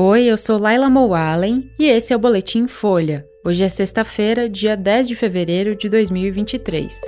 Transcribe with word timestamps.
Oi, 0.00 0.26
eu 0.26 0.36
sou 0.36 0.58
Laila 0.58 0.88
Moalen 0.88 1.68
e 1.76 1.86
esse 1.86 2.12
é 2.12 2.16
o 2.16 2.20
Boletim 2.20 2.68
Folha. 2.68 3.26
Hoje 3.44 3.64
é 3.64 3.68
sexta-feira, 3.68 4.48
dia 4.48 4.76
10 4.76 5.08
de 5.08 5.16
fevereiro 5.16 5.74
de 5.74 5.88
2023. 5.88 7.00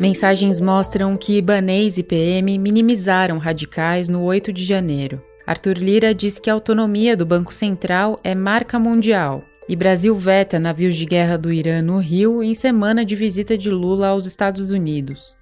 Mensagens 0.00 0.60
mostram 0.60 1.16
que 1.16 1.38
Ibanês 1.38 1.98
e 1.98 2.02
PM 2.02 2.58
minimizaram 2.58 3.38
radicais 3.38 4.08
no 4.08 4.24
8 4.24 4.52
de 4.52 4.64
janeiro. 4.64 5.22
Arthur 5.46 5.78
Lira 5.78 6.12
diz 6.12 6.40
que 6.40 6.50
a 6.50 6.52
autonomia 6.52 7.16
do 7.16 7.24
Banco 7.24 7.54
Central 7.54 8.18
é 8.24 8.34
marca 8.34 8.76
mundial. 8.80 9.44
E 9.68 9.76
Brasil 9.76 10.16
veta 10.16 10.58
navios 10.58 10.96
de 10.96 11.06
guerra 11.06 11.38
do 11.38 11.52
Irã 11.52 11.80
no 11.80 11.98
Rio 11.98 12.42
em 12.42 12.54
semana 12.54 13.04
de 13.04 13.14
visita 13.14 13.56
de 13.56 13.70
Lula 13.70 14.08
aos 14.08 14.26
Estados 14.26 14.72
Unidos. 14.72 15.36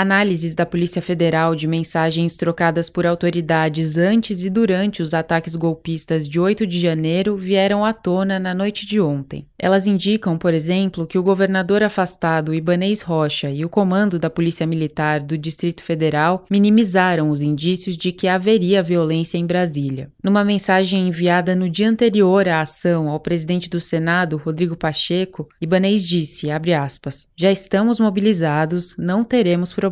Análises 0.00 0.54
da 0.54 0.64
Polícia 0.64 1.02
Federal 1.02 1.54
de 1.54 1.66
mensagens 1.66 2.34
trocadas 2.34 2.88
por 2.88 3.04
autoridades 3.04 3.98
antes 3.98 4.42
e 4.42 4.48
durante 4.48 5.02
os 5.02 5.12
ataques 5.12 5.54
golpistas 5.54 6.26
de 6.26 6.40
8 6.40 6.66
de 6.66 6.80
janeiro 6.80 7.36
vieram 7.36 7.84
à 7.84 7.92
tona 7.92 8.38
na 8.38 8.54
noite 8.54 8.86
de 8.86 8.98
ontem. 8.98 9.46
Elas 9.58 9.86
indicam, 9.86 10.38
por 10.38 10.54
exemplo, 10.54 11.06
que 11.06 11.18
o 11.18 11.22
governador 11.22 11.82
afastado 11.82 12.54
Ibanês 12.54 13.02
Rocha 13.02 13.50
e 13.50 13.62
o 13.62 13.68
comando 13.68 14.18
da 14.18 14.30
Polícia 14.30 14.66
Militar 14.66 15.20
do 15.20 15.36
Distrito 15.36 15.82
Federal 15.82 16.46
minimizaram 16.50 17.28
os 17.28 17.42
indícios 17.42 17.94
de 17.94 18.10
que 18.10 18.26
haveria 18.26 18.82
violência 18.82 19.36
em 19.36 19.44
Brasília. 19.44 20.10
Numa 20.24 20.42
mensagem 20.42 21.08
enviada 21.08 21.54
no 21.54 21.68
dia 21.68 21.90
anterior 21.90 22.48
à 22.48 22.62
ação 22.62 23.06
ao 23.10 23.20
presidente 23.20 23.68
do 23.68 23.78
Senado, 23.78 24.38
Rodrigo 24.38 24.74
Pacheco, 24.74 25.46
Ibanês 25.60 26.02
disse, 26.02 26.48
aspas, 26.50 27.28
já 27.36 27.52
estamos 27.52 28.00
mobilizados, 28.00 28.96
não 28.96 29.22
teremos 29.22 29.74
problemas. 29.74 29.89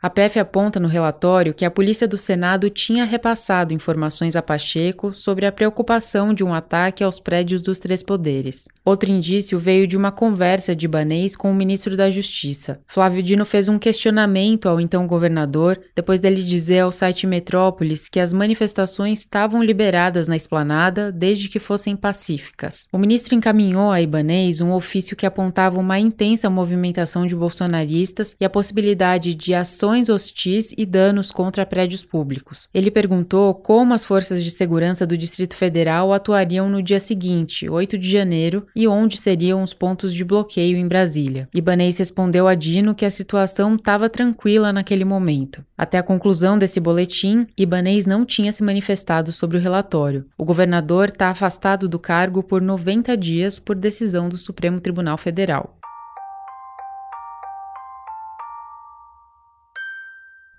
A 0.00 0.08
PF 0.08 0.38
aponta 0.38 0.78
no 0.78 0.88
relatório 0.88 1.52
que 1.52 1.64
a 1.64 1.70
Polícia 1.70 2.06
do 2.06 2.16
Senado 2.16 2.70
tinha 2.70 3.04
repassado 3.04 3.74
informações 3.74 4.36
a 4.36 4.42
Pacheco 4.42 5.12
sobre 5.14 5.46
a 5.46 5.52
preocupação 5.52 6.32
de 6.32 6.44
um 6.44 6.54
ataque 6.54 7.02
aos 7.02 7.18
prédios 7.18 7.60
dos 7.60 7.78
três 7.78 8.02
poderes. 8.02 8.66
Outro 8.84 9.10
indício 9.10 9.58
veio 9.58 9.86
de 9.86 9.96
uma 9.96 10.12
conversa 10.12 10.76
de 10.76 10.84
Ibanês 10.84 11.34
com 11.34 11.50
o 11.50 11.54
ministro 11.54 11.96
da 11.96 12.10
Justiça. 12.10 12.80
Flávio 12.86 13.22
Dino 13.22 13.46
fez 13.46 13.68
um 13.68 13.78
questionamento 13.78 14.68
ao 14.68 14.78
então 14.78 15.06
governador, 15.06 15.80
depois 15.96 16.20
dele 16.20 16.42
dizer 16.42 16.80
ao 16.80 16.92
site 16.92 17.26
Metrópolis 17.26 18.08
que 18.08 18.20
as 18.20 18.32
manifestações 18.32 19.20
estavam 19.20 19.62
liberadas 19.62 20.28
na 20.28 20.36
esplanada 20.36 21.10
desde 21.10 21.48
que 21.48 21.58
fossem 21.58 21.96
pacíficas. 21.96 22.86
O 22.92 22.98
ministro 22.98 23.34
encaminhou 23.34 23.90
a 23.90 24.02
Ibanês 24.02 24.60
um 24.60 24.72
ofício 24.72 25.16
que 25.16 25.26
apontava 25.26 25.80
uma 25.80 25.98
intensa 25.98 26.50
movimentação 26.50 27.26
de 27.26 27.34
bolsonaristas 27.34 28.36
e 28.38 28.44
a 28.44 28.50
possibilidade 28.50 29.23
de 29.32 29.54
ações 29.54 30.08
hostis 30.08 30.74
e 30.76 30.84
danos 30.84 31.30
contra 31.30 31.64
prédios 31.64 32.04
públicos. 32.04 32.68
Ele 32.74 32.90
perguntou 32.90 33.54
como 33.54 33.94
as 33.94 34.04
forças 34.04 34.42
de 34.42 34.50
segurança 34.50 35.06
do 35.06 35.16
Distrito 35.16 35.56
Federal 35.56 36.12
atuariam 36.12 36.68
no 36.68 36.82
dia 36.82 36.98
seguinte, 36.98 37.68
8 37.68 37.96
de 37.96 38.10
janeiro, 38.10 38.66
e 38.74 38.88
onde 38.88 39.16
seriam 39.16 39.62
os 39.62 39.72
pontos 39.72 40.12
de 40.12 40.24
bloqueio 40.24 40.76
em 40.76 40.88
Brasília. 40.88 41.48
Ibanez 41.54 41.98
respondeu 41.98 42.48
a 42.48 42.56
Dino 42.56 42.94
que 42.94 43.04
a 43.04 43.10
situação 43.10 43.76
estava 43.76 44.08
tranquila 44.08 44.72
naquele 44.72 45.04
momento. 45.04 45.64
Até 45.78 45.98
a 45.98 46.02
conclusão 46.02 46.58
desse 46.58 46.80
boletim, 46.80 47.46
Ibanez 47.56 48.06
não 48.06 48.24
tinha 48.24 48.52
se 48.52 48.64
manifestado 48.64 49.32
sobre 49.32 49.56
o 49.56 49.60
relatório. 49.60 50.26
O 50.36 50.44
governador 50.44 51.10
está 51.10 51.28
afastado 51.28 51.88
do 51.88 51.98
cargo 51.98 52.42
por 52.42 52.60
90 52.60 53.16
dias 53.16 53.58
por 53.58 53.76
decisão 53.76 54.28
do 54.28 54.36
Supremo 54.36 54.80
Tribunal 54.80 55.16
Federal. 55.16 55.78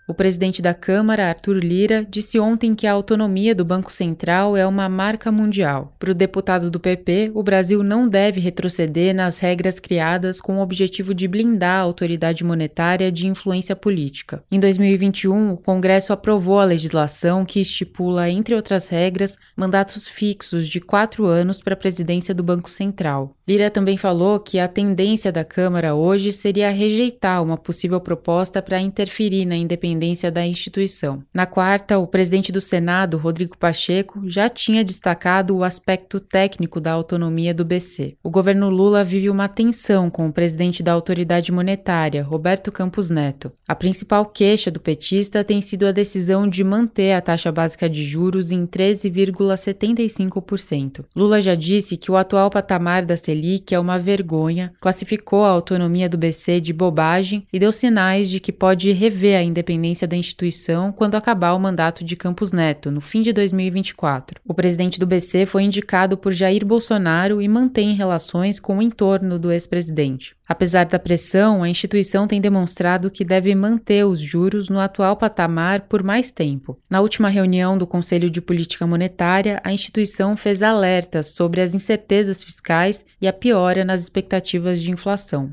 O 0.08 0.14
presidente 0.14 0.61
da 0.61 0.72
Câmara, 0.72 1.30
Arthur 1.30 1.58
Lira, 1.58 2.06
disse 2.08 2.39
ontem 2.39 2.75
que 2.75 2.86
a 2.86 2.92
autonomia 2.92 3.56
do 3.56 3.66
Banco 3.66 3.91
Central 3.91 4.56
é 4.56 4.66
uma 4.68 4.88
marca 4.88 5.31
mundial. 5.31 5.96
Para 5.97 6.12
o 6.12 6.13
deputado 6.13 6.69
do 6.69 6.79
PP, 6.79 7.31
o 7.34 7.41
Brasil 7.41 7.81
não 7.81 8.07
deve 8.07 8.40
retroceder 8.40 9.16
nas 9.16 9.40
regras 9.40 9.79
criadas 9.79 10.40
com 10.40 10.57
o 10.57 10.62
objetivo 10.62 11.12
de 11.12 11.28
blindar 11.28 11.79
a 11.79 11.84
autoridade 11.84 12.44
monetária 12.44 13.12
de 13.12 13.25
influência 13.25 13.75
política. 13.75 14.44
Em 14.52 14.59
2021, 14.59 15.53
o 15.53 15.57
Congresso 15.57 16.13
aprovou 16.13 16.59
a 16.59 16.66
legislação 16.66 17.44
que 17.44 17.59
estipula, 17.59 18.29
entre 18.29 18.53
outras 18.53 18.90
regras, 18.90 19.40
mandatos 19.58 20.08
fixos 20.08 20.68
de 20.68 20.79
quatro 20.79 21.25
anos 21.25 21.62
para 21.62 21.74
a 21.74 21.78
presidência 21.78 22.31
do 22.31 22.44
Banco 22.44 22.69
Central. 22.69 23.35
Lira 23.47 23.72
também 23.72 23.97
falou 23.97 24.40
que 24.40 24.59
a 24.59 24.68
tendência 24.68 25.31
da 25.31 25.44
Câmara 25.44 25.96
hoje 25.96 26.31
seria 26.31 26.69
rejeitar 26.69 27.41
uma 27.41 27.58
possível 27.58 28.00
proposta 28.00 28.62
para 28.62 28.79
interferir 28.79 29.46
na 29.46 29.56
independência 29.56 29.94
independência 29.95 30.31
da 30.31 30.45
instituição. 30.45 31.23
Na 31.33 31.45
quarta, 31.45 31.97
o 31.97 32.06
presidente 32.06 32.51
do 32.51 32.59
Senado, 32.59 33.17
Rodrigo 33.17 33.57
Pacheco, 33.57 34.28
já 34.28 34.50
tinha 34.50 34.83
destacado 34.83 35.56
o 35.56 35.63
aspecto 35.63 36.19
técnico 36.19 36.81
da 36.81 36.91
autonomia 36.91 37.53
do 37.53 37.63
BC. 37.63 38.17
O 38.23 38.29
governo 38.29 38.69
Lula 38.69 39.03
vive 39.03 39.29
uma 39.29 39.47
tensão 39.47 40.09
com 40.09 40.28
o 40.28 40.34
presidente 40.34 40.84
da 40.84 40.91
autoridade 40.91 41.50
monetária, 41.51 42.23
Roberto 42.23 42.72
Campos 42.72 43.09
Neto. 43.09 43.51
A 43.67 43.75
principal 43.75 44.25
queixa 44.25 44.69
do 44.69 44.79
petista 44.79 45.44
tem 45.44 45.59
sido 45.61 45.88
a 45.88 45.91
decisão 45.91 46.47
de 46.47 46.63
manter 46.63 47.13
a 47.13 47.22
taxa 47.22 47.51
básica 47.51 47.89
de 47.89 48.03
juros 48.03 48.51
em 48.51 48.67
13,75%. 48.67 51.05
Lula 51.16 51.41
já 51.41 51.55
disse 51.55 51.97
que 51.97 52.11
o 52.11 52.17
atual 52.17 52.50
patamar 52.50 53.05
da 53.05 53.17
Selic 53.17 53.73
é 53.73 53.79
uma 53.79 53.97
vergonha, 53.97 54.73
classificou 54.81 55.45
a 55.45 55.50
autonomia 55.50 56.09
do 56.09 56.17
BC 56.17 56.59
de 56.59 56.73
bobagem 56.73 57.47
e 57.51 57.59
deu 57.59 57.72
sinais 57.72 58.29
de 58.29 58.39
que 58.39 58.51
pode 58.51 58.91
rever 58.91 59.39
a 59.39 59.44
independência 59.44 59.84
independência 59.85 60.07
da 60.07 60.16
instituição 60.16 60.91
quando 60.91 61.16
acabar 61.16 61.53
o 61.53 61.59
mandato 61.59 62.03
de 62.03 62.16
Campos 62.16 62.51
Neto, 62.51 62.90
no 62.90 63.00
fim 63.00 63.22
de 63.22 63.31
2024. 63.31 64.41
O 64.44 64.53
presidente 64.53 65.00
do 65.00 65.06
BC 65.06 65.46
foi 65.46 65.63
indicado 65.63 66.18
por 66.18 66.34
Jair 66.34 66.66
Bolsonaro 66.66 67.41
e 67.41 67.47
mantém 67.47 67.94
relações 67.94 68.59
com 68.59 68.78
o 68.78 68.81
entorno 68.81 69.38
do 69.38 69.51
ex-presidente. 69.51 70.35
Apesar 70.47 70.85
da 70.85 71.00
pressão, 71.00 71.63
a 71.63 71.69
instituição 71.69 72.28
tem 72.28 72.40
demonstrado 72.40 73.09
que 73.09 73.25
deve 73.25 73.53
manter 73.56 74.06
os 74.06 74.19
juros 74.19 74.69
no 74.69 74.79
atual 74.79 75.16
patamar 75.16 75.81
por 75.81 76.03
mais 76.03 76.29
tempo. 76.29 76.78
Na 76.90 77.02
última 77.02 77.29
reunião 77.29 77.78
do 77.78 77.88
Conselho 77.88 78.29
de 78.29 78.41
Política 78.41 78.85
Monetária, 78.85 79.59
a 79.63 79.73
instituição 79.73 80.38
fez 80.38 80.62
alertas 80.62 81.28
sobre 81.28 81.62
as 81.62 81.73
incertezas 81.73 82.44
fiscais 82.44 83.03
e 83.19 83.28
a 83.28 83.34
piora 83.34 83.84
nas 83.84 84.02
expectativas 84.02 84.81
de 84.81 84.91
inflação. 84.91 85.52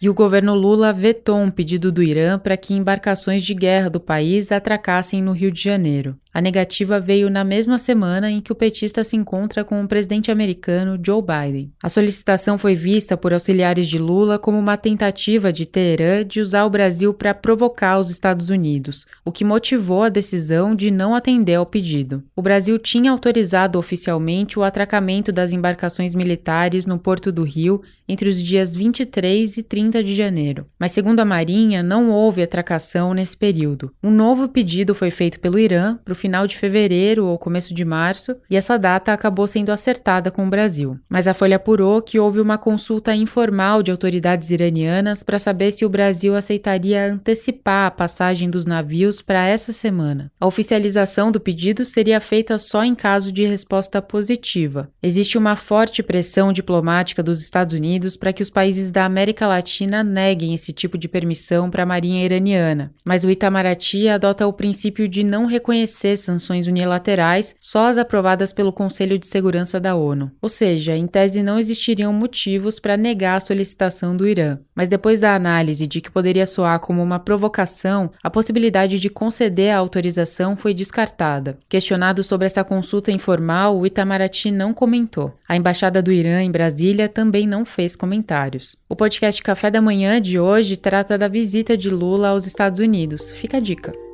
E 0.00 0.08
o 0.08 0.14
governo 0.14 0.54
Lula 0.54 0.94
vetou 0.94 1.36
um 1.36 1.50
pedido 1.50 1.92
do 1.92 2.02
Irã 2.02 2.38
para 2.38 2.56
que 2.56 2.72
embarcações 2.72 3.44
de 3.44 3.52
guerra 3.52 3.90
do 3.90 4.00
país 4.00 4.50
atracassem 4.50 5.22
no 5.22 5.32
Rio 5.32 5.50
de 5.50 5.62
Janeiro. 5.62 6.18
A 6.32 6.40
negativa 6.40 7.00
veio 7.00 7.28
na 7.28 7.42
mesma 7.42 7.78
semana 7.78 8.30
em 8.30 8.40
que 8.40 8.52
o 8.52 8.54
petista 8.54 9.02
se 9.02 9.16
encontra 9.16 9.64
com 9.64 9.82
o 9.82 9.88
presidente 9.88 10.30
americano 10.30 10.98
Joe 11.04 11.20
Biden. 11.20 11.72
A 11.82 11.88
solicitação 11.88 12.56
foi 12.56 12.76
vista 12.76 13.16
por 13.16 13.32
auxiliares 13.32 13.88
de 13.88 13.98
Lula 13.98 14.38
como 14.38 14.56
uma 14.56 14.76
tentativa 14.76 15.52
de 15.52 15.66
Teherã 15.66 16.24
de 16.24 16.40
usar 16.40 16.64
o 16.64 16.70
Brasil 16.70 17.12
para 17.12 17.34
provocar 17.34 17.98
os 17.98 18.10
Estados 18.10 18.48
Unidos, 18.48 19.06
o 19.24 19.32
que 19.32 19.44
motivou 19.44 20.04
a 20.04 20.08
decisão 20.08 20.74
de 20.74 20.90
não 20.90 21.16
atender 21.16 21.56
ao 21.56 21.66
pedido. 21.66 22.22
O 22.36 22.42
Brasil 22.42 22.78
tinha 22.78 23.10
autorizado 23.10 23.78
oficialmente 23.78 24.58
o 24.58 24.62
atracamento 24.62 25.32
das 25.32 25.50
embarcações 25.50 26.14
militares 26.14 26.86
no 26.86 26.98
Porto 26.98 27.32
do 27.32 27.42
Rio 27.42 27.82
entre 28.08 28.28
os 28.28 28.42
dias 28.42 28.74
23 28.74 29.56
e 29.56 29.62
30 29.62 30.02
de 30.02 30.14
janeiro, 30.14 30.66
mas 30.78 30.90
segundo 30.92 31.20
a 31.20 31.24
Marinha, 31.24 31.80
não 31.80 32.10
houve 32.10 32.42
atracação 32.42 33.14
nesse 33.14 33.36
período. 33.36 33.92
Um 34.02 34.10
novo 34.10 34.48
pedido 34.48 34.94
foi 34.94 35.10
feito 35.12 35.38
pelo 35.38 35.58
Irã 35.58 35.96
para 36.04 36.12
final 36.20 36.46
de 36.46 36.56
fevereiro 36.56 37.26
ou 37.26 37.38
começo 37.38 37.72
de 37.72 37.84
março, 37.84 38.36
e 38.48 38.56
essa 38.56 38.78
data 38.78 39.12
acabou 39.12 39.46
sendo 39.46 39.70
acertada 39.70 40.30
com 40.30 40.46
o 40.46 40.50
Brasil. 40.50 40.98
Mas 41.08 41.26
a 41.26 41.34
Folha 41.34 41.56
apurou 41.56 42.02
que 42.02 42.18
houve 42.18 42.40
uma 42.40 42.58
consulta 42.58 43.14
informal 43.14 43.82
de 43.82 43.90
autoridades 43.90 44.50
iranianas 44.50 45.22
para 45.22 45.38
saber 45.38 45.72
se 45.72 45.84
o 45.84 45.88
Brasil 45.88 46.36
aceitaria 46.36 47.12
antecipar 47.12 47.86
a 47.86 47.90
passagem 47.90 48.50
dos 48.50 48.66
navios 48.66 49.22
para 49.22 49.46
essa 49.46 49.72
semana. 49.72 50.30
A 50.38 50.46
oficialização 50.46 51.32
do 51.32 51.40
pedido 51.40 51.84
seria 51.84 52.20
feita 52.20 52.58
só 52.58 52.84
em 52.84 52.94
caso 52.94 53.32
de 53.32 53.44
resposta 53.46 54.02
positiva. 54.02 54.90
Existe 55.02 55.38
uma 55.38 55.56
forte 55.56 56.02
pressão 56.02 56.52
diplomática 56.52 57.22
dos 57.22 57.40
Estados 57.40 57.74
Unidos 57.74 58.16
para 58.16 58.32
que 58.32 58.42
os 58.42 58.50
países 58.50 58.90
da 58.90 59.04
América 59.04 59.46
Latina 59.46 60.04
neguem 60.04 60.54
esse 60.54 60.72
tipo 60.72 60.98
de 60.98 61.08
permissão 61.08 61.70
para 61.70 61.84
a 61.84 61.86
Marinha 61.86 62.24
iraniana, 62.24 62.92
mas 63.04 63.24
o 63.24 63.30
Itamaraty 63.30 64.08
adota 64.08 64.46
o 64.46 64.52
princípio 64.52 65.08
de 65.08 65.24
não 65.24 65.46
reconhecer 65.46 66.09
ter 66.10 66.16
sanções 66.16 66.66
unilaterais, 66.66 67.54
só 67.60 67.86
as 67.86 67.96
aprovadas 67.96 68.52
pelo 68.52 68.72
Conselho 68.72 69.18
de 69.18 69.26
Segurança 69.26 69.78
da 69.78 69.94
ONU. 69.94 70.30
Ou 70.42 70.48
seja, 70.48 70.96
em 70.96 71.06
tese 71.06 71.42
não 71.42 71.58
existiriam 71.58 72.12
motivos 72.12 72.80
para 72.80 72.96
negar 72.96 73.36
a 73.36 73.40
solicitação 73.40 74.16
do 74.16 74.26
Irã. 74.26 74.58
Mas 74.74 74.88
depois 74.88 75.20
da 75.20 75.34
análise 75.34 75.86
de 75.86 76.00
que 76.00 76.10
poderia 76.10 76.46
soar 76.46 76.80
como 76.80 77.02
uma 77.02 77.18
provocação, 77.18 78.10
a 78.22 78.30
possibilidade 78.30 78.98
de 78.98 79.08
conceder 79.08 79.72
a 79.72 79.78
autorização 79.78 80.56
foi 80.56 80.74
descartada. 80.74 81.58
Questionado 81.68 82.24
sobre 82.24 82.46
essa 82.46 82.64
consulta 82.64 83.12
informal, 83.12 83.78
o 83.78 83.86
Itamaraty 83.86 84.50
não 84.50 84.74
comentou. 84.74 85.32
A 85.48 85.56
embaixada 85.56 86.02
do 86.02 86.10
Irã 86.10 86.42
em 86.42 86.50
Brasília 86.50 87.08
também 87.08 87.46
não 87.46 87.64
fez 87.64 87.94
comentários. 87.94 88.76
O 88.88 88.96
podcast 88.96 89.40
Café 89.42 89.70
da 89.70 89.80
Manhã 89.80 90.20
de 90.20 90.40
hoje 90.40 90.76
trata 90.76 91.16
da 91.16 91.28
visita 91.28 91.76
de 91.76 91.88
Lula 91.88 92.28
aos 92.28 92.46
Estados 92.46 92.80
Unidos. 92.80 93.30
Fica 93.30 93.58
a 93.58 93.60
dica. 93.60 94.09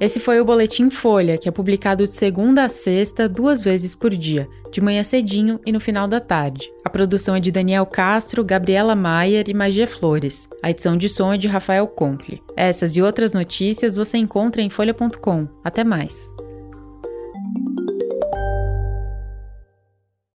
Esse 0.00 0.18
foi 0.18 0.40
o 0.40 0.44
Boletim 0.46 0.88
Folha, 0.88 1.36
que 1.36 1.46
é 1.46 1.52
publicado 1.52 2.08
de 2.08 2.14
segunda 2.14 2.64
a 2.64 2.70
sexta, 2.70 3.28
duas 3.28 3.60
vezes 3.60 3.94
por 3.94 4.10
dia, 4.16 4.48
de 4.72 4.80
manhã 4.80 5.04
cedinho 5.04 5.60
e 5.66 5.70
no 5.70 5.78
final 5.78 6.08
da 6.08 6.18
tarde. 6.18 6.72
A 6.82 6.88
produção 6.88 7.36
é 7.36 7.40
de 7.40 7.52
Daniel 7.52 7.84
Castro, 7.84 8.42
Gabriela 8.42 8.96
Maier 8.96 9.44
e 9.46 9.52
Magia 9.52 9.86
Flores. 9.86 10.48
A 10.62 10.70
edição 10.70 10.96
de 10.96 11.06
som 11.10 11.34
é 11.34 11.36
de 11.36 11.46
Rafael 11.46 11.86
Conkle. 11.86 12.42
Essas 12.56 12.96
e 12.96 13.02
outras 13.02 13.34
notícias 13.34 13.94
você 13.94 14.16
encontra 14.16 14.62
em 14.62 14.70
folha.com. 14.70 15.46
Até 15.62 15.84
mais! 15.84 16.30